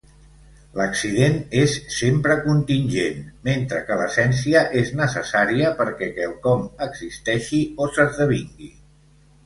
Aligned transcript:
L'accident 0.77 1.35
és 1.63 1.75
sempre 1.97 2.37
contingent, 2.47 3.21
mentre 3.49 3.83
que 3.91 3.99
l'essència 4.01 4.65
és 4.83 4.91
necessària 5.03 5.73
perquè 5.83 6.13
quelcom 6.19 6.69
existeixi 6.91 7.65
o 7.87 7.93
s'esdevingui. 7.97 8.77